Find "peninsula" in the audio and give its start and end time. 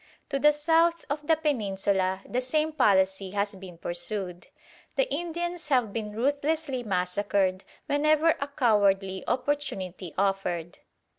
1.35-2.23